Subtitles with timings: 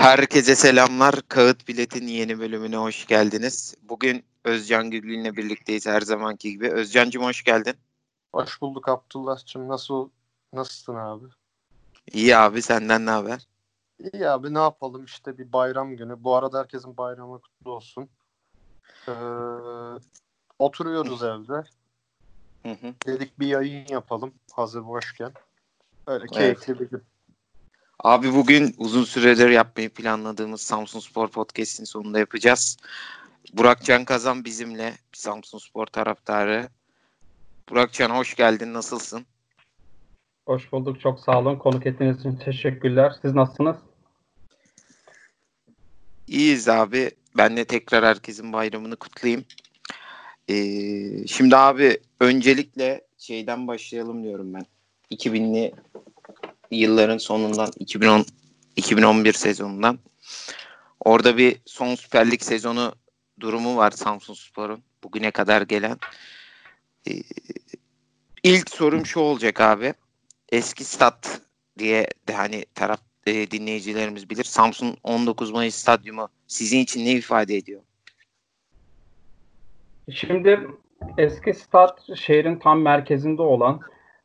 [0.00, 1.14] Herkese selamlar.
[1.28, 3.74] Kağıt Bilet'in yeni bölümüne hoş geldiniz.
[3.82, 6.70] Bugün Özcan Güllü ile birlikteyiz her zamanki gibi.
[6.70, 7.74] Özcan'cığım hoş geldin.
[8.32, 9.68] Hoş bulduk Abdullah'cığım.
[9.68, 10.08] Nasıl,
[10.52, 11.24] nasılsın abi?
[12.12, 13.46] İyi abi senden ne haber?
[13.98, 16.24] İyi abi ne yapalım işte bir bayram günü.
[16.24, 18.08] Bu arada herkesin bayramı kutlu olsun.
[19.08, 19.12] Ee,
[20.58, 21.64] oturuyoruz evde.
[22.62, 22.94] Hı hı.
[23.06, 25.32] Dedik bir yayın yapalım hazır boşken.
[26.06, 27.02] Öyle keyifli bir gün.
[28.04, 32.76] Abi bugün uzun süredir yapmayı planladığımız Samsun Spor Podcast'in sonunda yapacağız.
[33.52, 36.68] Burak Can Kazan bizimle Samsun Spor taraftarı.
[37.70, 38.74] Burak Can hoş geldin.
[38.74, 39.26] Nasılsın?
[40.46, 41.00] Hoş bulduk.
[41.00, 41.56] Çok sağ olun.
[41.56, 43.12] Konuk ettiğiniz için teşekkürler.
[43.22, 43.76] Siz nasılsınız?
[46.26, 47.10] İyiyiz abi.
[47.36, 49.44] Ben de tekrar herkesin bayramını kutlayayım.
[50.48, 54.66] Ee, şimdi abi öncelikle şeyden başlayalım diyorum ben.
[55.10, 55.74] 2000'li
[56.70, 58.24] yılların sonundan 2010
[58.76, 59.98] 2011 sezonundan.
[61.00, 62.94] Orada bir son Süper Lig sezonu
[63.40, 65.98] durumu var Samsun Spor'un bugüne kadar gelen.
[67.08, 67.12] Ee,
[68.42, 69.94] ilk sorum şu olacak abi.
[70.52, 71.40] Eski stat
[71.78, 74.44] diye de hani taraf e, dinleyicilerimiz bilir.
[74.44, 77.80] Samsun 19 Mayıs stadyumu sizin için ne ifade ediyor?
[80.14, 80.68] Şimdi
[81.18, 83.80] eski stat şehrin tam merkezinde olan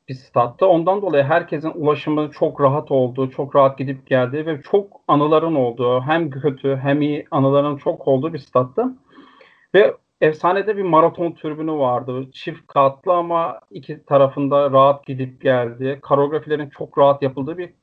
[0.09, 0.65] bir statta.
[0.65, 6.01] Ondan dolayı herkesin ulaşımı çok rahat olduğu, çok rahat gidip geldiği ve çok anıların olduğu,
[6.01, 8.91] hem kötü hem iyi anıların çok olduğu bir statta.
[9.75, 12.31] Ve efsanede bir maraton türbünü vardı.
[12.31, 17.73] Çift katlı ama iki tarafında rahat gidip geldiği, koreografilerin çok rahat yapıldığı bir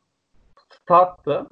[0.71, 1.47] stattı.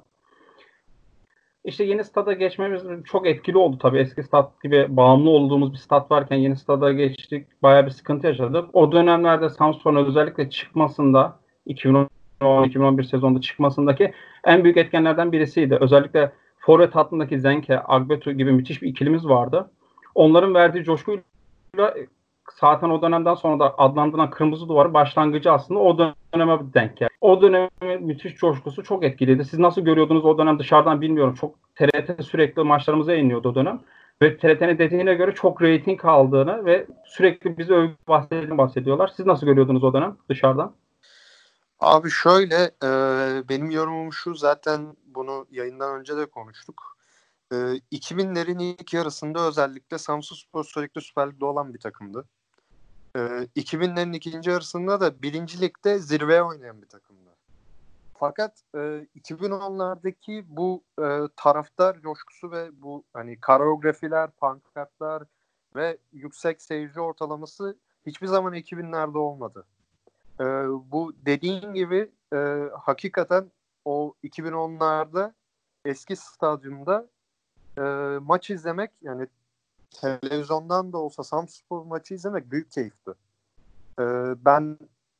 [1.65, 3.99] İşte yeni stada geçmemiz çok etkili oldu tabii.
[3.99, 7.47] Eski stat gibi bağımlı olduğumuz bir stat varken yeni stada geçtik.
[7.63, 8.69] Bayağı bir sıkıntı yaşadık.
[8.73, 15.77] O dönemlerde Samsun'a özellikle çıkmasında 2010-2011 sezonunda çıkmasındaki en büyük etkenlerden birisiydi.
[15.81, 19.71] Özellikle forvet hattındaki Zenke, Agbetu gibi müthiş bir ikilimiz vardı.
[20.15, 21.23] Onların verdiği coşkuyla
[22.59, 25.97] zaten o dönemden sonra da adlandırılan Kırmızı Duvarı başlangıcı aslında o
[26.33, 27.10] döneme denk geldi.
[27.21, 29.45] O dönemin müthiş coşkusu çok etkiliydi.
[29.45, 31.33] Siz nasıl görüyordunuz o dönem dışarıdan bilmiyorum.
[31.33, 33.81] Çok TRT sürekli maçlarımıza yayınlıyordu o dönem.
[34.21, 39.07] Ve TRT'nin dediğine göre çok reyting aldığını ve sürekli bizi övüp bahsediyorlar.
[39.07, 40.75] Siz nasıl görüyordunuz o dönem dışarıdan?
[41.79, 42.89] Abi şöyle e,
[43.49, 46.97] benim yorumum şu zaten bunu yayından önce de konuştuk.
[47.51, 47.55] E,
[47.91, 52.25] 2000'lerin ilk yarısında özellikle Samsun Spor sürekli Süper Lig'de olan bir takımdı.
[53.15, 53.19] E,
[53.55, 57.29] 2000'lerin ikinci yarısında da birinci ligde zirveye oynayan bir takımdı.
[58.13, 58.77] Fakat e,
[59.19, 65.23] 2010'lardaki bu e, taraftar coşkusu ve bu hani koreografiler, pankartlar
[65.75, 69.65] ve yüksek seyirci ortalaması hiçbir zaman 2000'lerde olmadı.
[70.39, 70.43] E,
[70.91, 73.51] bu dediğin gibi e, hakikaten
[73.85, 75.33] o 2010'larda
[75.85, 77.07] eski stadyumda
[77.77, 77.81] e,
[78.21, 79.27] maç izlemek yani
[79.91, 83.11] televizyondan da olsa Samspor maçı izlemek büyük keyifti.
[83.99, 84.03] E,
[84.45, 84.77] ben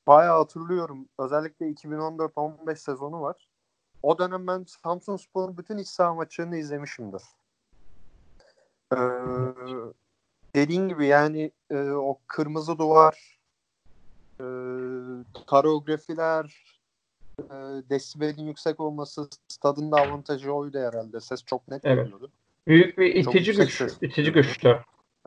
[0.08, 1.10] bayağı hatırlıyorum.
[1.20, 3.48] Özellikle 2014-15 sezonu var.
[4.04, 7.22] O dönem ben Samsun Spor'un bütün iç saha maçlarını izlemişimdir.
[8.94, 8.98] Ee,
[10.56, 13.40] dediğin gibi yani e, o kırmızı duvar
[14.40, 14.46] e,
[15.48, 16.66] koreografiler
[17.40, 17.56] e,
[17.90, 21.20] desibelin yüksek olması stadın da avantajı oydu herhalde.
[21.20, 22.04] Ses çok net evet.
[22.04, 22.32] geliyordu.
[22.68, 23.74] Büyük bir itici güç.
[23.74, 23.98] Ses.
[24.02, 24.80] itici güçtü.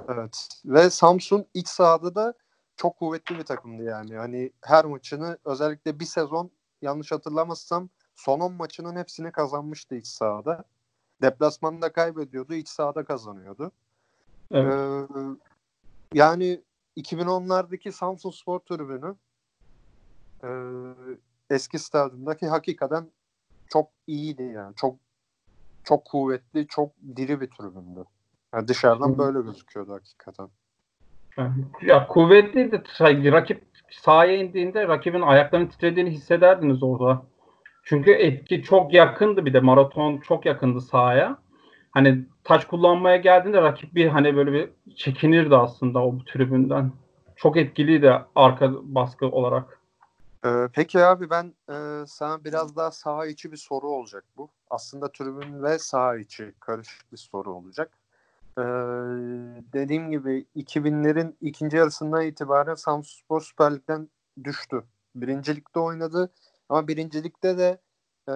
[0.09, 0.49] Evet.
[0.65, 2.35] Ve Samsun iç sahada da
[2.77, 4.17] çok kuvvetli bir takımdı yani.
[4.17, 6.51] Hani her maçını özellikle bir sezon
[6.83, 10.65] yanlış hatırlamazsam son 10 maçının hepsini kazanmıştı iç sahada.
[11.23, 13.73] Deplasmanda kaybediyordu, iç sahada kazanıyordu.
[14.51, 14.75] Evet.
[14.75, 15.07] Ee,
[16.13, 16.61] yani
[16.97, 19.15] 2010'lardaki Samsun Spor Tribünü
[20.45, 20.51] e,
[21.51, 23.11] eski stadyumdaki hakikaten
[23.69, 24.75] çok iyiydi yani.
[24.77, 24.97] Çok
[25.85, 28.05] çok kuvvetli, çok diri bir tribündü.
[28.55, 30.49] Yani dışarıdan böyle gözüküyordu hakikaten.
[31.83, 32.83] Ya kuvvetliydi.
[33.33, 37.23] Rakip sahaya indiğinde rakibin ayaklarının titrediğini hissederdiniz orada.
[37.83, 41.39] Çünkü etki çok yakındı bir de maraton çok yakındı sahaya.
[41.91, 46.93] Hani taç kullanmaya geldiğinde rakip bir hani böyle bir çekinirdi aslında o tribünden.
[47.37, 49.81] Çok etkiliydi arka baskı olarak.
[50.47, 54.51] Ee, peki abi ben e, sana biraz daha saha içi bir soru olacak bu.
[54.75, 57.91] Aslında tribün ve saha içi karışık bir soru olacak.
[58.59, 58.63] Ee,
[59.73, 64.09] dediğim gibi 2000'lerin ikinci yarısından itibaren Samsunspor Süper Lig'den
[64.45, 64.85] düştü.
[65.15, 66.31] Birincilikte oynadı
[66.69, 67.81] ama birincilikte de
[68.29, 68.35] e,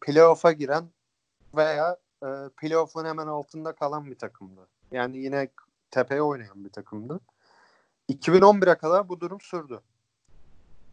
[0.00, 0.84] playoff'a giren
[1.56, 4.68] veya e, playoff'un hemen altında kalan bir takımdı.
[4.92, 5.48] Yani yine
[5.90, 7.20] tepeye oynayan bir takımdı.
[8.08, 9.80] 2011'e kadar bu durum sürdü.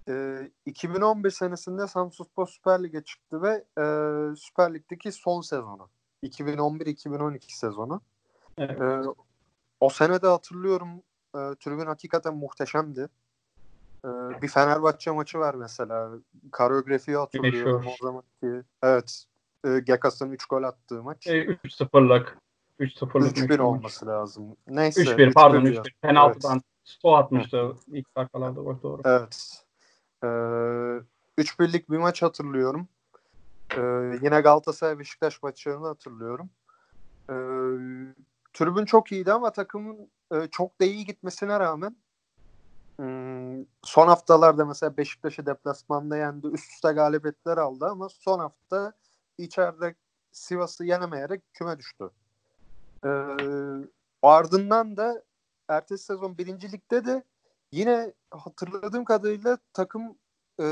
[0.10, 3.86] E, 2011 senesinde Samsunspor Süper Lig'e çıktı ve e,
[4.36, 5.90] Süper Lig'deki son sezonu.
[6.24, 8.02] 2011-2012 sezonu.
[8.58, 8.82] Evet.
[8.82, 9.02] E,
[9.80, 10.90] o senede hatırlıyorum
[11.36, 13.10] e, tribün hakikaten muhteşemdi.
[14.06, 14.10] E,
[14.42, 16.12] bir Fenerbahçe maçı var mesela.
[16.52, 17.94] Koreografiyi hatırlıyorum Meşhur.
[18.02, 18.68] o zamanki.
[18.84, 19.26] Evet.
[19.66, 21.28] E, Gekas'ın 3 gol attığı maç.
[21.28, 22.38] E, 3-0'lık.
[22.80, 23.60] 3-0'lık 3-1 meşhur maç.
[23.60, 24.56] olması lazım.
[24.68, 25.02] Neyse.
[25.02, 25.94] 3-1 pardon 3-1 3-1.
[26.02, 29.02] Penaltıdan Sto atmıştı ilk dakikalarda doğru.
[29.06, 29.64] Evet.
[30.24, 30.28] Ee,
[31.38, 32.88] 3-1'lik bir maç hatırlıyorum.
[33.78, 33.82] Ee,
[34.24, 36.50] yine Galatasaray Beşiktaş maçlarını hatırlıyorum.
[37.30, 37.34] Ee,
[38.54, 41.96] tribün çok iyiydi ama takımın e, çok da iyi gitmesine rağmen
[42.98, 46.48] hmm, son haftalarda mesela Beşiktaş'ı deplasmanda yendi.
[46.48, 48.94] Üst üste galibiyetler aldı ama son hafta
[49.38, 49.96] içeride
[50.32, 52.10] Sivas'ı yenemeyerek küme düştü.
[53.06, 53.10] Ee,
[54.22, 55.24] ardından da
[55.68, 57.24] ertesi sezon birincilikte de
[57.72, 60.16] yine hatırladığım kadarıyla takım
[60.60, 60.66] e,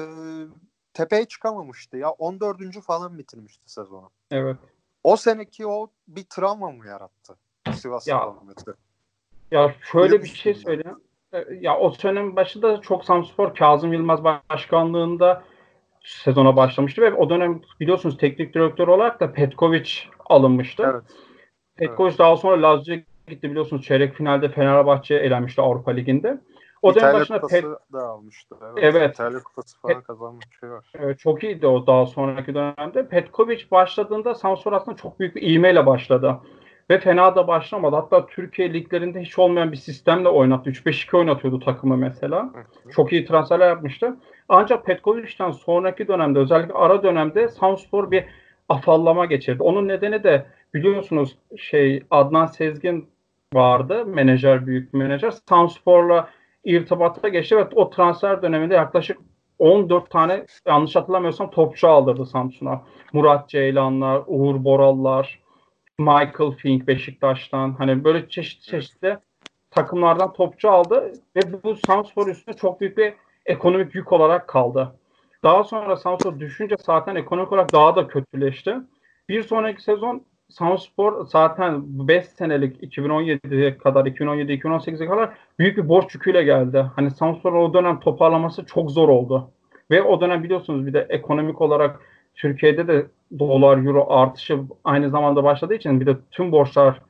[0.93, 2.81] tepeye çıkamamıştı ya 14.
[2.81, 4.09] falan bitirmişti sezonu.
[4.31, 4.57] Evet.
[5.03, 7.35] O seneki o bir travma mı yarattı
[7.73, 8.33] Sivas Ya.
[9.51, 10.97] Ya şöyle bir şey söyleyeyim.
[11.33, 15.43] E, Ya o senenin başında çok Samspor Kazım Yılmaz başkanlığında
[16.03, 19.91] sezona başlamıştı ve o dönem biliyorsunuz teknik direktör olarak da Petkovic
[20.25, 20.83] alınmıştı.
[20.85, 21.03] Evet.
[21.75, 26.41] Petkovic daha sonra Lazio'ya gitti biliyorsunuz çeyrek finalde Fenerbahçe'ye elenmişti Avrupa Ligi'nde.
[26.81, 28.55] O dönem başında Pet, da almıştı.
[28.61, 28.95] Evet.
[28.95, 29.13] Evet.
[29.13, 31.01] İtalya Kupası falan kazanmış bir şey.
[31.01, 33.07] Evet, çok iyiydi o daha sonraki dönemde.
[33.07, 36.37] Petkovic başladığında Samsun aslında çok büyük bir ivmeyle başladı.
[36.89, 37.95] Ve fena da başlamadı.
[37.95, 40.69] Hatta Türkiye liglerinde hiç olmayan bir sistemle oynattı.
[40.69, 42.43] 3-5-2 oynatıyordu takımı mesela.
[42.43, 42.91] Hı hı.
[42.91, 44.17] Çok iyi transferler yapmıştı.
[44.49, 48.25] Ancak Petkovic'ten sonraki dönemde özellikle ara dönemde Samspor bir
[48.69, 49.63] afallama geçirdi.
[49.63, 53.09] Onun nedeni de biliyorsunuz şey Adnan Sezgin
[53.53, 54.05] vardı.
[54.05, 55.31] Menajer, büyük menajer.
[55.31, 56.29] Samspor'la
[56.63, 59.17] irtibata geçti ve o transfer döneminde yaklaşık
[59.59, 62.81] 14 tane yanlış hatırlamıyorsam topçu aldırdı Samsun'a.
[63.13, 65.39] Murat Ceylanlar, Uğur Borallar,
[65.99, 69.17] Michael Fink Beşiktaş'tan hani böyle çeşitli çeşitli
[69.71, 73.13] takımlardan topçu aldı ve bu Samspor üstüne çok büyük bir
[73.45, 74.99] ekonomik yük olarak kaldı.
[75.43, 78.75] Daha sonra Samspor düşünce zaten ekonomik olarak daha da kötüleşti.
[79.29, 85.29] Bir sonraki sezon Samspor zaten 5 senelik 2017'ye kadar 2017-2018'e kadar
[85.59, 86.85] büyük bir borç yüküyle geldi.
[86.95, 89.51] Hani Samspor o dönem toparlaması çok zor oldu.
[89.91, 91.99] Ve o dönem biliyorsunuz bir de ekonomik olarak
[92.35, 93.05] Türkiye'de de
[93.39, 97.01] dolar euro artışı aynı zamanda başladığı için bir de tüm borçlar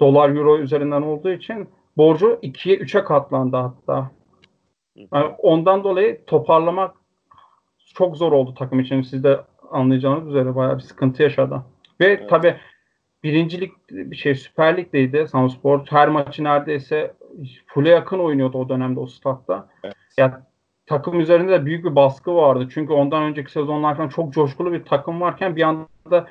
[0.00, 4.10] dolar euro üzerinden olduğu için borcu 2'ye 3'e katlandı hatta.
[4.96, 6.94] Yani ondan dolayı toparlamak
[7.94, 9.02] çok zor oldu takım için.
[9.02, 11.62] Siz de anlayacağınız üzere bayağı bir sıkıntı yaşadı.
[12.00, 12.30] Ve Evet.
[12.30, 12.56] tabii
[13.24, 15.86] birincilik bir şey Süper Lig'deydi Samspor.
[15.86, 17.14] Her maçı neredeyse
[17.66, 19.68] full'e yakın oynuyordu o dönemde o statta.
[19.84, 19.94] Evet.
[20.18, 20.46] Ya
[20.86, 22.68] takım üzerinde de büyük bir baskı vardı.
[22.74, 26.28] Çünkü ondan önceki sezonlar falan çok coşkulu bir takım varken bir anda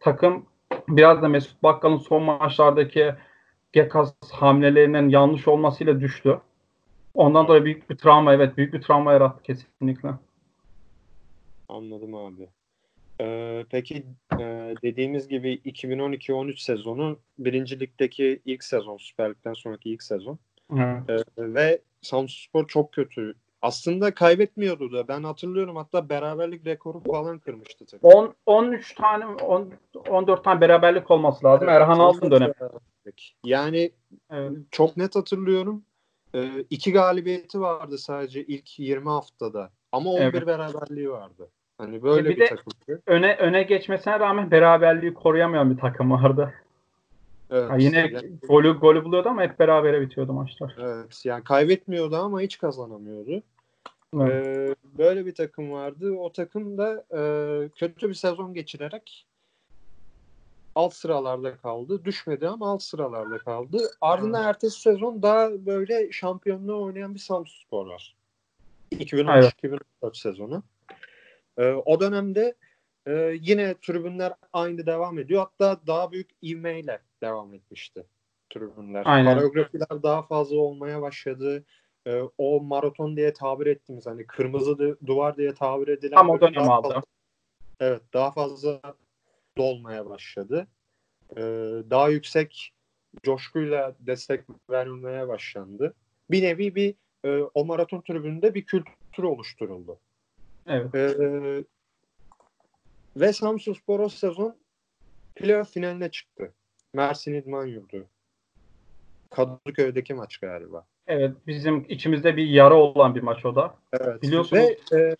[0.00, 0.46] takım
[0.88, 3.14] biraz da Mesut Bakkal'ın son maçlardaki
[3.72, 6.40] Gekas hamlelerinin yanlış olmasıyla düştü.
[7.14, 10.08] Ondan dolayı büyük bir travma evet büyük bir travma yarattı kesinlikle.
[11.68, 12.48] Anladım abi.
[13.20, 14.06] Ee, peki
[14.40, 20.38] e, dediğimiz gibi 2012-13 sezonu birinci ligdeki ilk sezon Süper Lig'den sonraki ilk sezon
[20.76, 21.08] Evet.
[21.08, 23.34] Ee, ve Samsunspor çok kötü.
[23.62, 28.10] Aslında kaybetmiyordu da ben hatırlıyorum hatta beraberlik rekoru falan kırmıştı takım.
[28.10, 29.72] 10 13 tane 10,
[30.08, 31.68] 14 tane beraberlik olması lazım.
[31.68, 32.54] Erhan Çok Altın dönemi.
[33.44, 33.90] Yani
[34.30, 34.52] Evet.
[34.70, 35.84] çok net hatırlıyorum.
[36.34, 39.70] Ee, iki galibiyeti vardı sadece ilk 20 haftada.
[39.92, 40.46] Ama 11 Evet.
[40.46, 41.48] beraberliği vardı.
[41.78, 43.02] Hani böyle E bir bir, de- takımdı.
[43.06, 46.54] Öne öne geçmesine rağmen beraberliği koruyamayan bir takım vardı.
[47.50, 47.70] Evet.
[47.70, 50.76] Ha, yine Yani- golü golü buluyordu ama hep berabere bitiyordu maçlar.
[50.80, 53.42] Evet yani kaybetmiyordu ama hiç kazanamıyordu.
[54.14, 54.46] Evet.
[54.46, 56.12] Ee, böyle bir takım vardı.
[56.18, 57.20] O takım da e,
[57.68, 59.26] kötü bir sezon geçirerek
[60.74, 62.04] alt sıralarda kaldı.
[62.04, 63.78] Düşmedi ama alt sıralarda kaldı.
[64.00, 68.14] Ardından ertesi sezon daha böyle şampiyonluğu oynayan bir Samsunspor var.
[68.92, 69.80] 2013-2014
[70.12, 70.62] sezonu.
[71.58, 72.54] Ee, o dönemde
[73.06, 75.40] e, yine tribünler aynı devam ediyor.
[75.40, 78.06] Hatta daha büyük ivmeyle devam etmişti
[78.50, 79.02] tribünler.
[79.06, 79.34] Aynen.
[79.34, 81.64] Koreografiler daha fazla olmaya başladı.
[82.06, 86.40] Ee, o maraton diye tabir ettiğimiz hani kırmızı du- duvar diye tabir edilen Tam o
[86.40, 86.88] dönem aldı.
[86.88, 87.02] fazla-
[87.80, 88.80] evet daha fazla
[89.58, 90.66] dolmaya başladı.
[91.36, 91.40] Ee,
[91.90, 92.72] daha yüksek
[93.22, 95.94] coşkuyla destek vermeye başlandı.
[96.30, 100.00] Bir nevi bir e, o maraton tribününde bir kültür oluşturuldu.
[100.68, 100.94] Evet.
[100.94, 101.64] Ee,
[103.16, 104.56] ve Samsunspor o sezon
[105.36, 106.52] playoff finaline çıktı.
[106.92, 108.06] Mersin İdman Yurdu.
[109.30, 110.86] Kadıköy'deki maç galiba.
[111.06, 113.74] Evet bizim içimizde bir yara olan bir maç o da.
[113.92, 114.22] Evet.
[114.22, 114.62] Biliyorsunuz.
[114.92, 115.16] Ve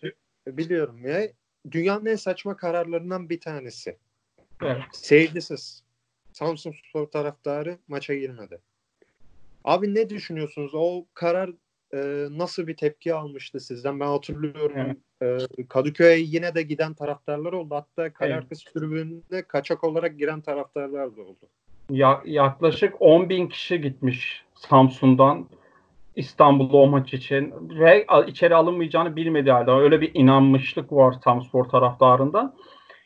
[0.47, 1.33] e, biliyorum ve
[1.71, 3.97] dünyanın en saçma kararlarından bir tanesi.
[4.61, 4.83] Evet.
[4.91, 5.83] Seyircisiz.
[6.33, 8.61] Samsun Spor taraftarı maça girmedi.
[9.63, 10.71] Abi ne düşünüyorsunuz?
[10.73, 11.51] O karar
[11.93, 13.99] e, nasıl bir tepki almıştı sizden?
[13.99, 14.97] Ben hatırlıyorum.
[15.21, 15.37] E,
[15.69, 17.75] Kadıköy'e yine de giden taraftarlar oldu.
[17.75, 18.43] Hatta kale Evet.
[18.43, 21.47] arkası tribününe kaçak olarak giren taraftarlar da oldu.
[21.89, 25.47] Ya, yaklaşık 10 bin kişi gitmiş Samsun'dan
[26.15, 32.55] İstanbul'a o maç için ve içeri alınmayacağını bilmediği halde öyle bir inanmışlık var Samspor taraftarında.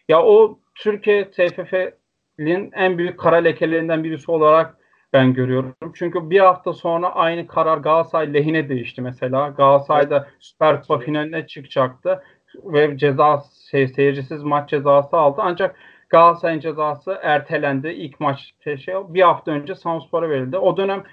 [0.09, 4.77] Ya o Türkiye TFF'nin en büyük kara lekelerinden birisi olarak
[5.13, 5.75] ben görüyorum.
[5.93, 9.47] Çünkü bir hafta sonra aynı karar Galatasaray lehine değişti mesela.
[9.47, 12.23] Galatasaray'da Süper Kupa finaline çıkacaktı
[12.63, 15.41] ve ceza şey, seyircisiz maç cezası aldı.
[15.43, 15.75] Ancak
[16.09, 17.87] Galatasaray'ın cezası ertelendi.
[17.87, 20.57] İlk maç şey, şey, bir hafta önce Samspor'a verildi.
[20.57, 21.03] O dönem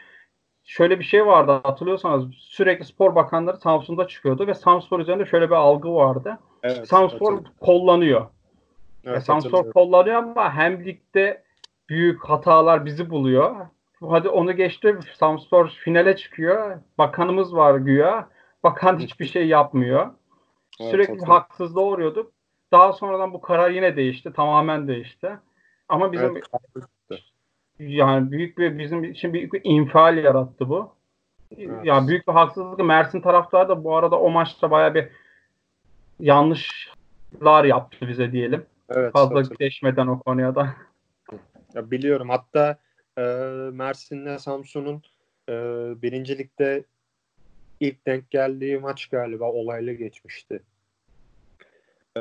[0.64, 5.54] şöyle bir şey vardı hatırlıyorsanız sürekli spor bakanları Samsun'da çıkıyordu ve Samspor üzerinde şöyle bir
[5.54, 6.38] algı vardı.
[6.62, 6.88] Evet.
[6.88, 8.26] Samspor kollanıyor.
[9.04, 11.42] Evet, E, Samspor kollanıyor ama hem ligde
[11.88, 13.56] büyük hatalar bizi buluyor.
[14.08, 14.98] Hadi onu geçti.
[15.14, 16.78] Samspor finale çıkıyor.
[16.98, 18.28] Bakanımız var güya.
[18.62, 20.10] Bakan hiçbir şey yapmıyor.
[20.80, 21.34] Evet, Sürekli hatırlıyorum.
[21.34, 22.32] haksızlığa uğruyorduk.
[22.72, 24.32] Daha sonradan bu karar yine değişti.
[24.32, 25.38] Tamamen değişti.
[25.88, 26.36] Ama bizim
[27.10, 27.20] Evet.
[27.78, 30.92] yani büyük bir bizim için büyük bir infial yarattı bu.
[31.58, 31.84] Evet.
[31.84, 32.78] Yani büyük bir haksızlık.
[32.78, 35.08] Mersin taraftarı da bu arada o maçta bayağı bir
[36.20, 38.66] yanlışlar yaptı bize diyelim.
[38.88, 40.74] Evet, Fazla geçmeden o konuya da.
[41.74, 42.28] Ya biliyorum.
[42.28, 42.78] Hatta
[43.18, 43.22] e,
[43.72, 45.02] Mersin'le Samsun'un
[45.48, 45.54] e,
[46.02, 46.84] birincilikte
[47.80, 50.62] ilk denk geldiği maç galiba olaylı geçmişti.
[52.16, 52.20] E,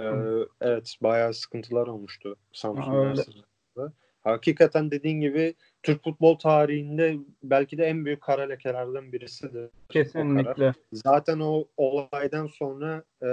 [0.62, 2.96] evet bayağı sıkıntılar olmuştu Samsun.
[2.96, 3.91] Mersin'de.
[4.24, 5.53] Hakikaten dediğin gibi
[5.84, 9.63] Türk futbol tarihinde belki de en büyük kara lekelerden birisidir.
[9.63, 9.69] o.
[9.89, 10.74] Kesinlikle.
[10.93, 13.29] Zaten o olaydan sonra e,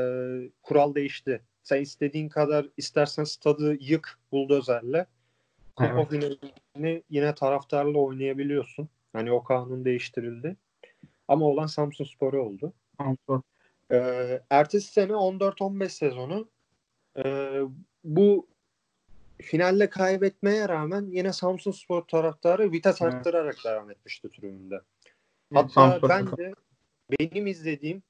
[0.63, 1.43] kural değişti.
[1.63, 5.07] Sen istediğin kadar istersen stadı yık buldozerle.
[5.77, 6.09] Kupa Evet.
[6.11, 8.89] finalini yine taraftarla oynayabiliyorsun.
[9.13, 10.57] Hani o kanun değiştirildi.
[11.29, 12.73] Ama olan Samsun Sporu oldu.
[13.01, 13.41] Samspor.
[13.93, 16.49] Ee, ertesi sene 14-15 sezonu
[17.19, 17.61] e,
[18.05, 18.49] bu
[19.43, 23.15] finalle kaybetmeye rağmen yine Samsun Spor taraftarı vites Evet.
[23.15, 24.81] arttırarak devam etmişti tribünde.
[25.55, 26.09] Hatta Samspor.
[26.09, 26.55] ben de
[27.21, 28.03] benim izlediğim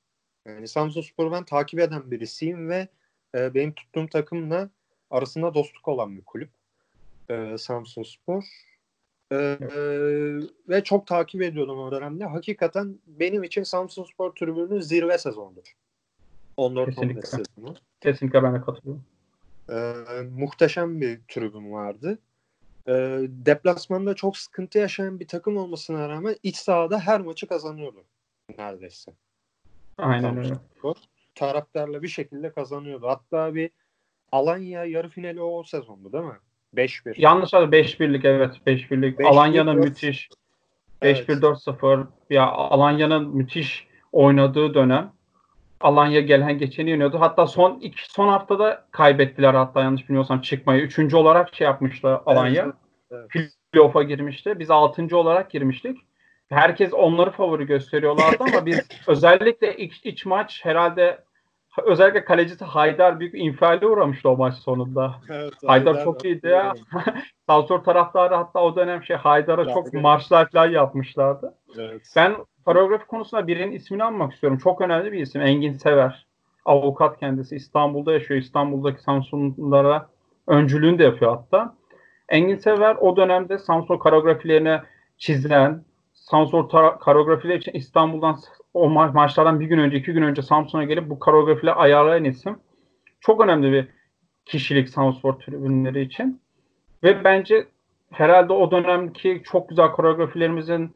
[0.47, 2.89] yani Samsun Spor'u ben takip eden birisiyim ve
[3.35, 4.71] e, benim tuttuğum takımla
[5.11, 6.51] arasında dostluk olan bir kulüp.
[7.31, 8.45] E, Samsun Spor.
[9.31, 9.79] E, e,
[10.69, 12.25] ve çok takip ediyordum o dönemde.
[12.25, 15.73] Hakikaten benim için Samsun Spor tribünü zirve sezonudur.
[16.57, 17.23] 14-15 Kesinlikle.
[17.23, 17.75] sezonu.
[18.01, 19.05] Kesinlikle ben de katılıyorum.
[19.71, 19.75] E,
[20.23, 22.19] muhteşem bir tribün vardı.
[22.89, 22.93] E,
[23.29, 28.05] deplasmanda çok sıkıntı yaşayan bir takım olmasına rağmen iç sahada her maçı kazanıyordu
[28.59, 29.13] neredeyse.
[29.99, 30.55] Aynen öyle.
[30.79, 30.95] Spor
[31.35, 33.09] taraftarla bir şekilde kazanıyordu.
[33.09, 33.71] Hatta bir
[34.33, 36.39] Alanya yarı finali o sezondu değil mi?
[36.77, 37.15] 5-1.
[37.17, 39.21] Yanlış abi 5-1'lik evet 5-1'lik.
[39.21, 39.85] 5-1, Alanya'nın 4-0.
[39.85, 40.29] müthiş
[41.03, 41.29] Evet.
[41.29, 45.13] 5-1-4-0 ya Alanya'nın müthiş oynadığı dönem
[45.81, 47.21] Alanya gelen geçeni yeniyordu.
[47.21, 50.83] Hatta son iki, son haftada kaybettiler hatta yanlış bilmiyorsam çıkmayı.
[50.83, 52.73] Üçüncü olarak şey yapmıştı Alanya.
[53.11, 53.51] Evet.
[53.73, 54.59] Playoff'a girmişti.
[54.59, 55.99] Biz altıncı olarak girmiştik.
[56.49, 61.25] Herkes onları favori gösteriyorlardı ama biz özellikle iç, iç maç herhalde
[61.85, 65.15] özellikle kalecisi Haydar büyük infiale uğramıştı o maç sonunda.
[65.31, 66.75] Evet, Haydar çok iyiydi ya.
[67.47, 70.03] Salzburg taraftarı hatta o dönem şey Haydar'a Ya, çok evet.
[70.03, 71.55] marşlar falan yapmışlardı.
[71.79, 72.13] Evet.
[72.17, 74.59] Ben koreografi konusunda birinin ismini almak istiyorum.
[74.59, 75.43] Çok önemli bir isim.
[75.43, 76.27] Engin Sever.
[76.65, 77.57] Avukat kendisi.
[77.57, 78.41] İstanbul'da yaşıyor.
[78.41, 80.09] İstanbul'daki Samsunlara
[80.47, 81.75] öncülüğünü de yapıyor hatta.
[82.29, 84.79] Engin Sever o dönemde Samsun koreografilerini
[85.19, 86.69] çizen, Samsun
[87.01, 88.37] koreografileri için İstanbul'dan
[88.77, 92.59] o ma- maçlardan bir gün önce, iki gün önce Samsun'a gelip bu koreografileri ayarlayan isim.
[93.21, 93.89] Çok önemli bir
[94.45, 96.41] kişilik Samspor tribünleri için.
[97.03, 97.67] Ve bence
[98.13, 100.95] herhalde o dönemki çok güzel koreografilerimizin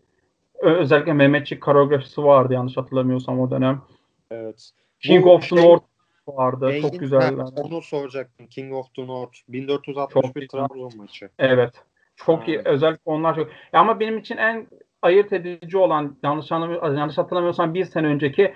[0.59, 3.83] özellikle Mehmetçik koreografisi vardı yanlış hatırlamıyorsam o dönem.
[4.31, 4.71] evet.
[5.03, 5.85] King Bu of the şey- North
[6.29, 6.71] vardı.
[6.73, 7.37] Engin- çok güzel.
[7.37, 8.47] Ha, onu soracaktım.
[8.47, 9.37] King of the North.
[9.49, 11.29] 1461 Çok- Trabzon maçı.
[11.39, 11.75] Evet.
[12.17, 12.55] Çok iyi.
[12.57, 12.67] Evet.
[12.67, 13.49] Özellikle onlar çok.
[13.73, 14.67] Ya ama benim için en
[15.03, 18.55] ayırt edici olan yanlış yanlış hatırlamıyorsam bir sene önceki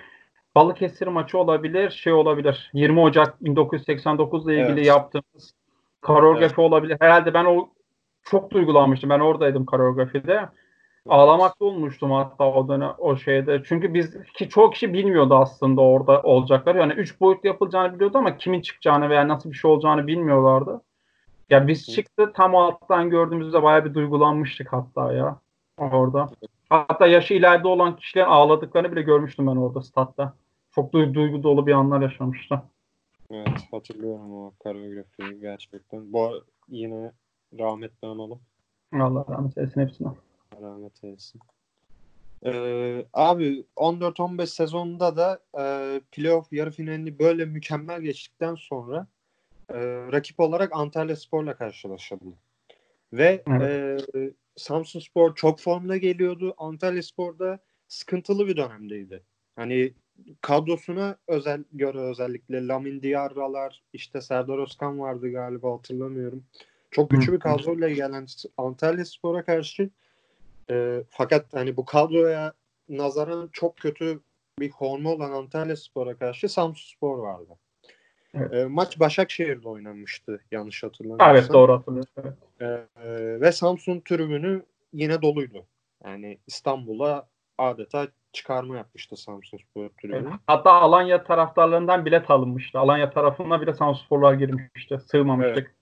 [0.55, 2.71] Balıkesir maçı olabilir, şey olabilir.
[2.73, 4.85] 20 Ocak 1989 ile ilgili Evet.
[4.85, 5.53] yaptığımız
[6.01, 6.97] koreografi olabilir.
[6.99, 7.69] Herhalde ben o
[8.23, 9.09] çok duygulanmıştım.
[9.09, 10.49] Ben oradaydım koreografide.
[11.09, 13.63] Ağlamakta olmuştum hatta o dönem o şeyde.
[13.65, 16.77] Çünkü biz ki çoğu kişi bilmiyordu aslında orada olacakları.
[16.77, 20.81] Yani üç boyutlu yapılacağını biliyordu ama kimin çıkacağını veya nasıl bir şey olacağını bilmiyorlardı.
[21.49, 25.39] Ya biz çıktı tam alttan gördüğümüzde bayağı bir duygulanmıştık hatta ya
[25.77, 26.29] orada.
[26.69, 30.33] Hatta yaşı ileride olan kişilerin ağladıklarını bile görmüştüm ben orada statta.
[30.71, 32.61] Çok duygu, duygu dolu bir anlar yaşamıştı.
[33.31, 36.13] Evet hatırlıyorum o koreografiyi gerçekten.
[36.13, 37.11] Bu yine
[37.59, 38.39] rahmetli analım.
[38.93, 40.07] Allah rahmet eylesin hepsine.
[40.61, 41.41] Rahmet eylesin.
[42.45, 49.07] Ee, abi 14-15 sezonunda da e, playoff yarı finalini böyle mükemmel geçtikten sonra
[49.69, 49.77] e,
[50.11, 52.25] rakip olarak Antalya Spor'la karşılaşıldı.
[53.13, 53.97] Ve e,
[54.55, 56.53] Samsun Spor çok formda geliyordu.
[56.57, 59.23] Antalya Spor'da sıkıntılı bir dönemdeydi.
[59.55, 59.93] Hani
[60.41, 66.43] kadrosuna özel göre özellikle Lamin Diarra'lar işte Serdar Özkan vardı galiba hatırlamıyorum.
[66.91, 69.89] Çok güçlü bir kadroyla gelen Antalya Spor'a karşı
[70.69, 72.53] e, fakat hani bu kadroya
[72.89, 74.19] nazaran çok kötü
[74.59, 77.57] bir formu olan Antalya Spor'a karşı Samsun Spor vardı.
[78.33, 78.53] Evet.
[78.53, 81.35] E, maç Başakşehir'de oynanmıştı yanlış hatırlamıyorsam.
[81.35, 82.37] Evet doğru hatırlıyorum.
[82.59, 82.87] Evet.
[82.97, 85.65] E, e, ve Samsun tribünü yine doluydu.
[86.03, 90.17] Yani İstanbul'a adeta çıkarma yapmıştı Samsun Spor tribünü.
[90.17, 90.39] Evet.
[90.47, 92.79] Hatta Alanya taraftarlarından bilet alınmıştı.
[92.79, 94.99] Alanya tarafına bile Samsun Sporlar girmişti.
[95.11, 95.57] Sığmamıştık.
[95.57, 95.75] Evet.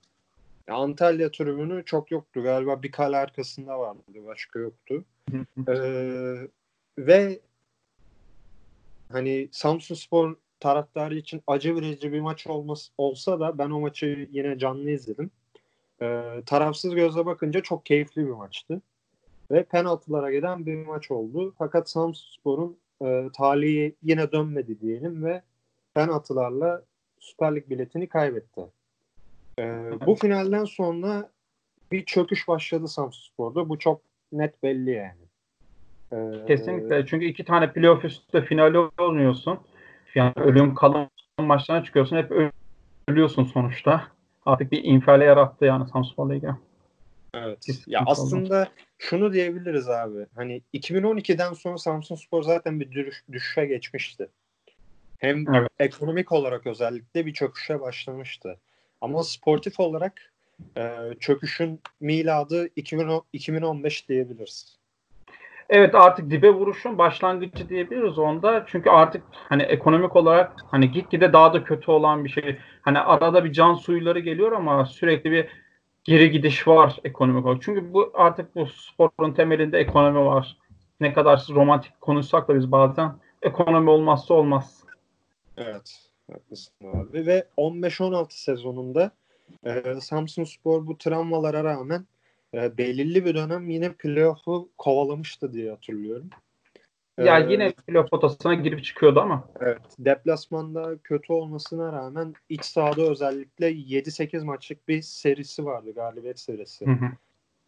[0.68, 2.44] Antalya tribünü çok yoktu.
[2.44, 4.02] Galiba bir kale arkasında vardı.
[4.26, 5.04] Başka yoktu.
[5.68, 6.48] ee,
[6.98, 7.40] ve
[9.12, 14.28] hani Samsun Spor taraftarı için acı verici bir maç olması, olsa da ben o maçı
[14.32, 15.32] yine canlı izledim.
[16.04, 18.82] Ee, tarafsız gözle bakınca çok keyifli bir maçtı.
[19.52, 21.54] Ve penaltılara giden bir maç oldu.
[21.58, 25.42] Fakat Samsun Spor'un e, talihi yine dönmedi diyelim ve
[25.94, 26.84] penaltılarla
[27.20, 28.62] Süper Lig biletini kaybetti.
[29.60, 31.30] Ee, bu finalden sonra
[31.92, 33.70] bir çöküş başladı Samsunspor'da.
[33.70, 35.24] Bu çok net belli yani.
[36.14, 37.06] Ee, Kesinlikle.
[37.06, 39.60] Çünkü iki tane playoff üstü finali oynuyorsun.
[40.16, 42.18] Yani ölüm kalım maçlarına çıkıyorsun.
[42.18, 42.52] Hep
[43.08, 44.08] ölüyorsun sonuçta.
[44.46, 46.48] Artık bir infiale yarattı yani Samsunspor Ligi.
[47.34, 47.66] Evet.
[47.66, 48.70] Kesinlikle ya aslında oldu.
[48.98, 50.26] şunu diyebiliriz abi.
[50.36, 54.30] Hani 2012'den sonra Samsunspor zaten bir düşüş, düşüşe geçmişti.
[55.18, 55.70] Hem evet.
[55.80, 58.60] ekonomik olarak özellikle bir çöküşe başlamıştı.
[59.02, 60.34] Ama sportif olarak
[60.78, 64.78] e, çöküşün miladı 2010, 2015 diyebiliriz.
[65.74, 68.66] Evet artık dibe vuruşun başlangıcı diyebiliriz onda.
[68.68, 72.58] Çünkü artık hani ekonomik olarak hani gitgide daha da kötü olan bir şey.
[72.82, 75.48] Hani arada bir can suyları geliyor ama sürekli bir
[76.04, 77.62] geri gidiş var ekonomik olarak.
[77.62, 80.58] Çünkü bu artık bu sporun temelinde ekonomi var.
[81.00, 84.84] Ne kadar romantik konuşsak da biz bazen ekonomi olmazsa olmaz.
[85.58, 86.10] Evet.
[86.32, 87.26] Haklısın abi.
[87.26, 89.12] Ve 15-16 sezonunda
[89.64, 92.06] e, Samsun Spor bu travmalara rağmen
[92.54, 96.30] e, belirli bir dönem yine playoff'u kovalamıştı diye hatırlıyorum.
[97.18, 99.48] Ya ee, yine playoff potasına girip çıkıyordu ama.
[99.60, 99.82] Evet.
[100.00, 105.92] Deplasmanda kötü olmasına rağmen iç sahada özellikle 7-8 maçlık bir serisi vardı.
[105.96, 106.86] Galibiyet serisi.
[106.86, 107.06] Hı hı.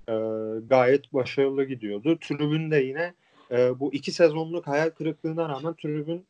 [0.10, 2.17] Ee, gayet başarılı gidiyordu.
[2.21, 3.13] Tribün de yine
[3.52, 6.26] e, bu iki sezonluk hayal kırıklığına rağmen tribün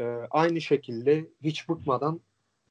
[0.00, 2.20] e, aynı şekilde hiç bıkmadan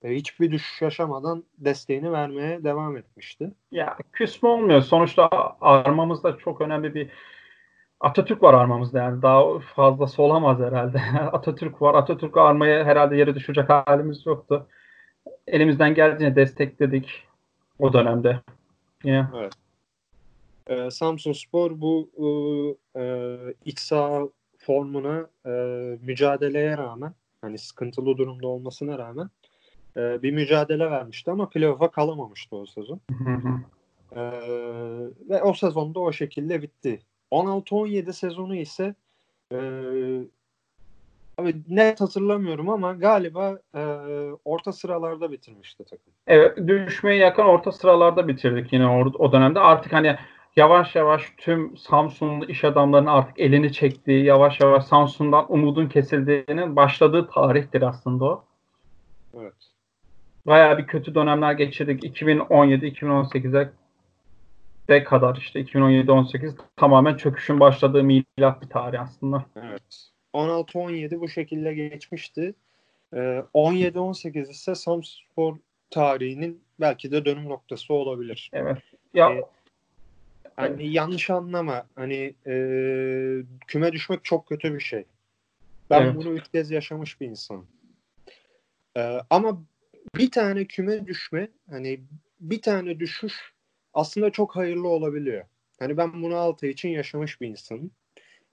[0.04, 3.52] hiçbir düşüş yaşamadan desteğini vermeye devam etmişti.
[3.72, 4.82] Ya küsme olmuyor.
[4.82, 5.30] Sonuçta
[5.62, 7.10] armamızda çok önemli bir
[8.00, 11.02] Atatürk var armamızda yani daha fazlası olamaz herhalde.
[11.32, 11.96] Atatürk var.
[11.96, 14.68] Atatürk armaya herhalde yere düşecek halimiz yoktu.
[15.48, 17.24] Elimizden geldiğince destekledik
[17.80, 18.40] o dönemde.
[19.04, 19.28] Yine.
[19.36, 19.54] Evet.
[20.68, 22.10] Ee, Samsun Spor bu
[22.96, 24.22] e, e iç saha
[24.58, 25.52] formuna e,
[26.02, 29.30] mücadeleye rağmen hani sıkıntılı durumda olmasına rağmen
[29.98, 33.00] e, bir mücadele vermişti ama playoff'a kalamamıştı o sezon.
[34.16, 34.22] e,
[35.30, 37.00] ve o sezonda o şekilde bitti.
[37.32, 38.96] 16-17 sezonu ise
[39.52, 39.58] e,
[41.38, 43.82] abi net hatırlamıyorum ama galiba e,
[44.46, 46.14] orta sıralarda bitirmişti takım.
[46.28, 49.60] Evet düşmeye yakın orta sıralarda bitirdik yine o, o dönemde.
[49.60, 50.16] Artık hani
[50.56, 57.28] yavaş yavaş tüm Samsunlu iş adamlarının artık elini çektiği, yavaş yavaş Samsun'dan umudun kesildiğinin başladığı
[57.28, 58.44] tarihtir aslında o.
[59.40, 59.75] Evet.
[60.46, 62.04] Bayağı bir kötü dönemler geçirdik.
[62.04, 63.70] 2017-2018'e
[64.90, 69.46] de kadar işte 2017-18 tamamen çöküşün başladığı milat bir tarih aslında.
[69.56, 70.10] Evet.
[70.34, 72.54] 16-17 bu şekilde geçmişti.
[73.14, 75.58] Ee, 17-18 ise Samspor
[75.90, 78.50] tarihinin belki de dönüm noktası olabilir.
[78.54, 78.78] Evet.
[79.14, 79.42] Ya ee,
[80.56, 80.94] Hani evet.
[80.94, 81.86] yanlış anlama.
[81.96, 82.54] Hani e,
[83.68, 85.06] küme düşmek çok kötü bir şey.
[85.90, 86.16] Ben evet.
[86.16, 87.68] bunu ilk kez yaşamış bir insanım.
[88.98, 89.62] E, ama
[90.16, 92.00] bir tane küme düşme hani
[92.40, 93.54] bir tane düşüş
[93.94, 95.46] aslında çok hayırlı olabiliyor.
[95.80, 97.92] Hani ben bunu 6 için yaşamış bir insanım.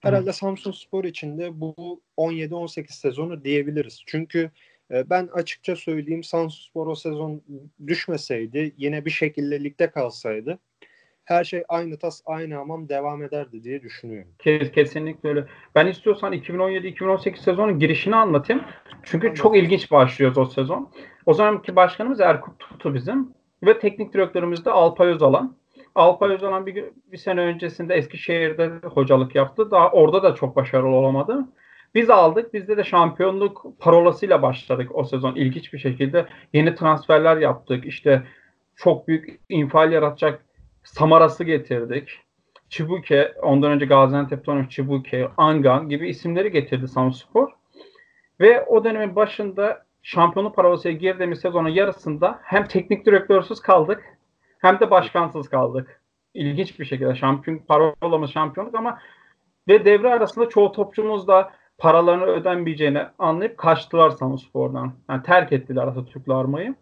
[0.01, 0.35] Herhalde Hı.
[0.35, 4.03] Samsun Spor için de bu 17-18 sezonu diyebiliriz.
[4.07, 4.51] Çünkü
[4.91, 7.43] e, ben açıkça söyleyeyim Samsun Spor o sezon
[7.87, 10.59] düşmeseydi yine bir şekilde ligde kalsaydı
[11.25, 14.31] her şey aynı tas aynı hamam devam ederdi diye düşünüyorum.
[14.39, 15.45] Kes, kesinlikle öyle.
[15.75, 18.63] Ben istiyorsan 2017-2018 sezonun girişini anlatayım.
[19.03, 20.91] Çünkü çok ilginç başlıyoruz o sezon.
[21.27, 25.57] O zamanki başkanımız Erkut Tutu bizim ve teknik direktörümüz de Alpay Özalan.
[25.95, 29.71] Alpay Özalan bir, bir sene öncesinde Eskişehir'de hocalık yaptı.
[29.71, 31.45] Daha orada da çok başarılı olamadı.
[31.95, 32.55] Biz aldık.
[32.55, 35.35] Bizde de şampiyonluk parolasıyla başladık o sezon.
[35.35, 37.87] İlginç bir şekilde yeni transferler yaptık.
[37.87, 38.23] İşte
[38.77, 40.45] çok büyük infial yaratacak
[40.85, 42.09] Samaras'ı getirdik.
[42.69, 47.49] Çibuke, ondan önce Gaziantep'te oynamış Çibuke, Angan gibi isimleri getirdi Samspor.
[48.41, 54.19] Ve o dönemin başında şampiyonluk parolasıya girdiğimiz sezonun yarısında hem teknik direktörsüz kaldık
[54.59, 56.01] hem de başkansız kaldık.
[56.35, 58.99] İlginç bir şekilde şampiyon parolamız şampiyonluk ama
[59.69, 64.93] ve devre arasında çoğu topçumuz da paralarını ödenmeyeceğini anlayıp kaçtılar Samspor'dan.
[65.09, 66.75] Yani terk ettiler Atatürk'le armayı.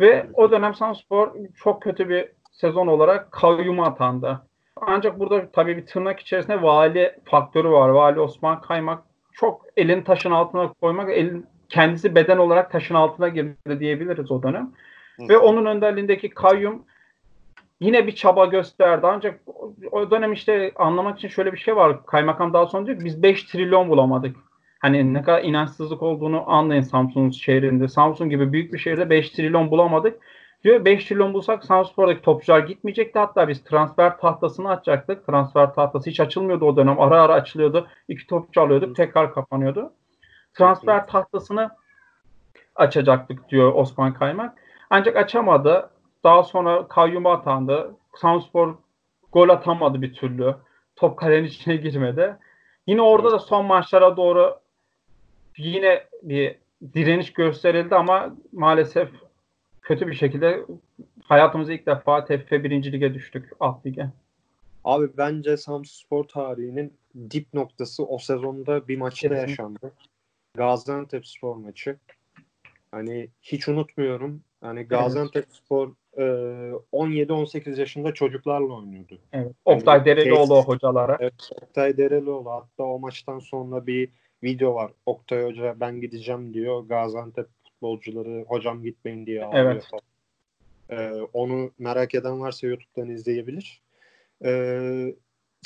[0.00, 4.42] Ve o dönem Samspor çok kötü bir sezon olarak kayyuma atandı.
[4.76, 7.88] Ancak burada tabii bir tırnak içerisinde vali faktörü var.
[7.88, 13.80] Vali Osman Kaymak çok elin taşın altına koymak, elin kendisi beden olarak taşın altına girdi
[13.80, 14.72] diyebiliriz o dönem.
[15.16, 15.28] Hı.
[15.28, 16.82] Ve onun önderliğindeki kayyum
[17.80, 19.06] yine bir çaba gösterdi.
[19.06, 19.40] Ancak
[19.92, 22.06] o dönem işte anlamak için şöyle bir şey var.
[22.06, 24.36] Kaymakam daha sonra diyor ki biz 5 trilyon bulamadık.
[24.78, 27.88] Hani ne kadar inançsızlık olduğunu anlayın Samsun şehrinde.
[27.88, 30.20] Samsun gibi büyük bir şehirde 5 trilyon bulamadık.
[30.64, 33.18] Diyor 5 trilyon bulsak Samspor'daki topçular gitmeyecekti.
[33.18, 35.26] Hatta biz transfer tahtasını açacaktık.
[35.26, 37.00] Transfer tahtası hiç açılmıyordu o dönem.
[37.00, 37.88] Ara ara açılıyordu.
[38.08, 38.96] İki topçu alıyorduk.
[38.96, 39.92] Tekrar kapanıyordu.
[40.54, 41.70] Transfer tahtasını
[42.74, 44.58] açacaktık diyor Osman Kaymak.
[44.90, 45.90] Ancak açamadı.
[46.24, 47.96] Daha sonra kayyuma atandı.
[48.16, 48.74] Samspor
[49.32, 50.56] gol atamadı bir türlü.
[50.96, 52.36] Top kalenin içine girmedi.
[52.86, 54.56] Yine orada da son maçlara doğru
[55.56, 56.58] yine bir
[56.94, 59.08] direniş gösterildi ama maalesef
[59.84, 60.64] kötü bir şekilde
[61.22, 62.92] hayatımızda ilk defa TFF 1.
[62.92, 64.08] Lige düştük alt lige.
[64.84, 66.92] Abi bence Samspor tarihinin
[67.30, 69.50] dip noktası o sezonda bir maçta Kesinlikle.
[69.50, 69.92] yaşandı.
[70.54, 71.96] Gaziantep Spor maçı.
[72.90, 74.40] Hani hiç unutmuyorum.
[74.60, 79.18] Hani Gaziantep Spor e, 17-18 yaşında çocuklarla oynuyordu.
[79.32, 79.52] Evet.
[79.64, 81.16] Oktay yani, Derelioğlu hocalara.
[81.20, 82.50] Evet, Oktay Derelioğlu.
[82.50, 84.08] Hatta o maçtan sonra bir
[84.42, 84.92] video var.
[85.06, 86.82] Oktay Hoca ben gideceğim diyor.
[86.82, 87.46] Gaziantep
[87.84, 89.86] futbolcuları hocam gitmeyin diye ağlıyor evet.
[89.90, 90.02] falan.
[90.90, 93.82] Ee, onu merak eden varsa YouTube'dan izleyebilir.
[94.44, 95.14] Ee,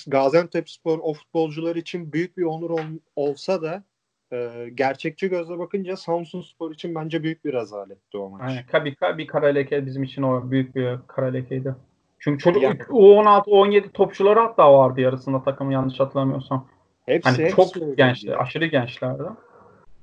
[0.07, 2.81] Gaziantep Spor o futbolcular için büyük bir onur ol,
[3.17, 3.85] olsa da
[4.33, 8.43] e, gerçekçi gözle bakınca Samsun Spor için bence büyük bir rezaletti o maç.
[8.75, 8.85] Aynen.
[8.85, 11.75] Bir, bir kara leke bizim için o büyük bir kara lekeydi.
[12.19, 16.69] Çünkü çocuk yani, U16, 17 topçuları hatta vardı yarısında takımı yanlış hatırlamıyorsam.
[17.07, 19.23] Hepsi, hani hepsi çok gençti, aşırı gençlerdi.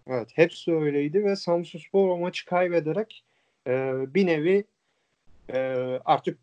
[0.07, 3.23] Evet, hepsi öyleydi ve Samsun Spor o maçı kaybederek
[3.67, 4.65] e, bir nevi
[5.53, 5.59] e,
[6.05, 6.37] artık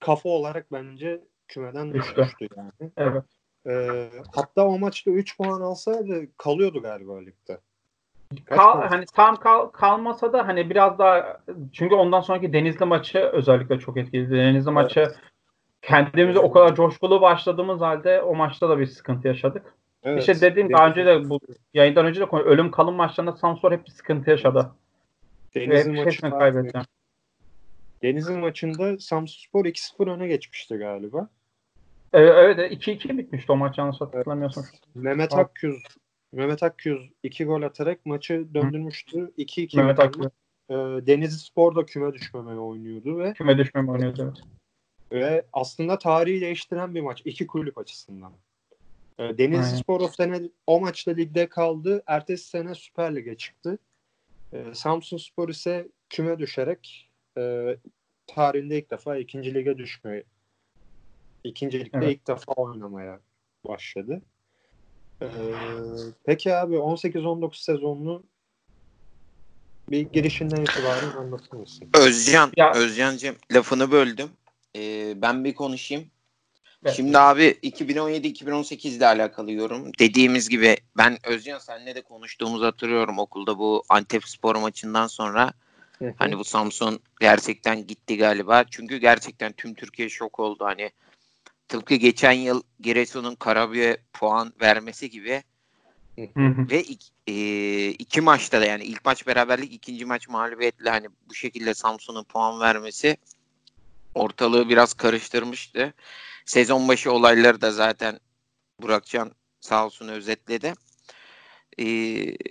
[0.00, 2.92] kafa olarak bence kümeden düştü, düştü yani.
[2.96, 3.24] Evet.
[3.66, 7.58] E, hatta o maçta 3 puan alsaydı kalıyordu galiba ligde.
[8.44, 11.40] Kal, hani tam kal, kalmasa da hani biraz daha
[11.72, 14.30] çünkü ondan sonraki Denizli maçı özellikle çok etkili.
[14.30, 14.74] Denizli evet.
[14.74, 15.14] maçı
[15.82, 19.74] kendimize o kadar coşkulu başladığımız halde o maçta da bir sıkıntı yaşadık.
[20.02, 20.20] Evet.
[20.20, 21.40] İşte dediğim daha önce de bu
[21.74, 24.72] yayından önce de konu ölüm kalım maçlarında Samsun hep bir sıkıntı yaşadı.
[25.54, 26.78] Denizli maçı kaybetti.
[28.02, 31.28] Denizli maçında Samsunspor 2-0 öne geçmişti galiba.
[32.12, 34.64] Ee, evet 2-2 bitmişti o maç yanlış hatırlamıyorsam.
[34.72, 34.94] Evet.
[34.94, 35.82] Mehmet Akgüz
[36.32, 39.32] Mehmet Akgüz 2 gol atarak maçı döndürmüştü.
[39.38, 40.26] 2-2 Mehmet Akgüz.
[40.70, 45.22] Ee, Denizli Spor da küme düşmemeye oynuyordu ve küme düşmeme oynuyordu evet.
[45.22, 48.32] Ve aslında tarihi değiştiren bir maç iki kulüp açısından.
[49.22, 52.02] Ee, Denizli Spor o sene o maçta ligde kaldı.
[52.06, 53.78] Ertesi sene Süper Lig'e çıktı.
[54.52, 57.76] Ee, Samsun Spor ise küme düşerek e,
[58.26, 60.24] tarihinde ilk defa ikinci lige düşmeye
[61.44, 62.10] ikinci ligde evet.
[62.10, 63.20] ilk defa oynamaya
[63.68, 64.22] başladı.
[65.22, 65.26] Ee,
[66.24, 68.22] peki abi 18-19 sezonunu
[69.90, 71.88] bir girişinden itibaren anlatır mısın?
[71.94, 72.72] Özcan, ya.
[72.74, 74.28] Özcan'cığım lafını böldüm.
[74.76, 76.10] Ee, ben bir konuşayım.
[76.84, 76.96] Evet.
[76.96, 79.90] Şimdi abi 2017-2018 ile alakalı yorum.
[79.98, 85.52] Dediğimiz gibi ben Özcan senle de konuştuğumuzu hatırlıyorum okulda bu Antep spor maçından sonra.
[85.98, 86.14] Hı hı.
[86.18, 88.64] Hani bu Samsun gerçekten gitti galiba.
[88.70, 90.64] Çünkü gerçekten tüm Türkiye şok oldu.
[90.64, 90.90] Hani
[91.68, 95.42] tıpkı geçen yıl Giresun'un Karabük'e puan vermesi gibi.
[96.18, 96.68] Hı.
[96.70, 101.34] Ve iki, e, iki maçta da yani ilk maç beraberlik ikinci maç mağlubiyetle hani bu
[101.34, 103.16] şekilde Samsun'un puan vermesi
[104.14, 105.94] ortalığı biraz karıştırmıştı.
[106.46, 108.20] Sezon başı olayları da zaten
[108.80, 110.74] Burakcan sağ olsun özetledi.
[111.78, 111.84] Ee,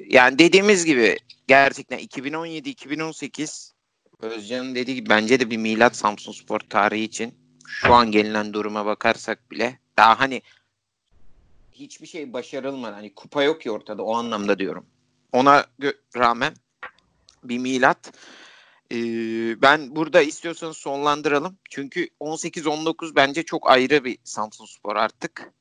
[0.07, 3.71] yani dediğimiz gibi gerçekten 2017-2018
[4.19, 7.33] Özcan'ın dediği gibi bence de bir milat Samsun Spor tarihi için.
[7.67, 10.41] şu an gelinen duruma bakarsak bile daha hani
[11.71, 12.93] hiçbir şey başarılmadı.
[12.93, 14.85] Hani kupa yok ki ortada o anlamda diyorum.
[15.31, 15.65] Ona
[16.17, 16.53] rağmen
[17.43, 18.11] bir milat.
[18.91, 21.57] Ee, ben burada istiyorsanız sonlandıralım.
[21.69, 25.51] Çünkü 18-19 bence çok ayrı bir Samsun Spor artık.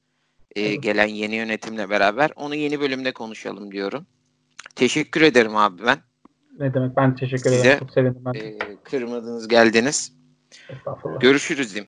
[0.57, 0.83] Ee, Evet.
[0.83, 2.31] Gelen yeni yönetimle beraber.
[2.37, 4.07] Onu yeni bölümde konuşalım diyorum.
[4.75, 5.99] Teşekkür ederim abi ben.
[6.59, 7.79] Ne demek ben teşekkür Size, ederim.
[7.79, 8.35] Çok sevindim ben.
[8.35, 10.13] Ee, kırmadınız geldiniz.
[11.21, 11.79] Görüşürüz diyeyim.